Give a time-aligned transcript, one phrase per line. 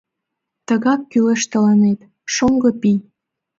[0.67, 1.99] «Тыгак кӱлеш тыланет,
[2.33, 2.97] шоҥго пий